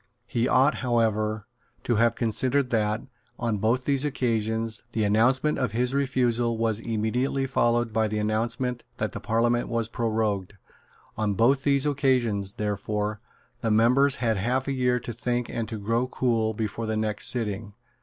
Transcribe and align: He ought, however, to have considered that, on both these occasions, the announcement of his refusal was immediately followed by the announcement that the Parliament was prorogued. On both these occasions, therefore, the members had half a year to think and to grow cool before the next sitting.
He 0.25 0.47
ought, 0.47 0.73
however, 0.81 1.45
to 1.83 1.97
have 1.97 2.15
considered 2.15 2.71
that, 2.71 3.03
on 3.37 3.59
both 3.59 3.85
these 3.85 4.03
occasions, 4.03 4.81
the 4.93 5.03
announcement 5.03 5.59
of 5.59 5.73
his 5.73 5.93
refusal 5.93 6.57
was 6.57 6.79
immediately 6.79 7.45
followed 7.45 7.93
by 7.93 8.07
the 8.07 8.17
announcement 8.17 8.83
that 8.97 9.11
the 9.11 9.19
Parliament 9.19 9.67
was 9.67 9.87
prorogued. 9.89 10.55
On 11.17 11.35
both 11.35 11.63
these 11.63 11.85
occasions, 11.85 12.53
therefore, 12.53 13.19
the 13.61 13.69
members 13.69 14.15
had 14.15 14.37
half 14.37 14.67
a 14.67 14.73
year 14.73 14.99
to 14.99 15.13
think 15.13 15.49
and 15.49 15.69
to 15.69 15.77
grow 15.77 16.07
cool 16.07 16.55
before 16.55 16.87
the 16.87 16.97
next 16.97 17.27
sitting. 17.27 17.75